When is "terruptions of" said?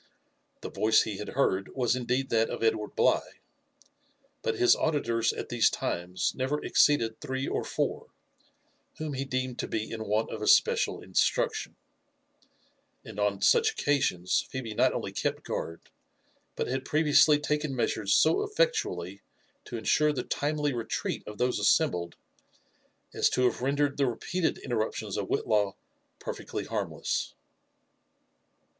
24.71-25.27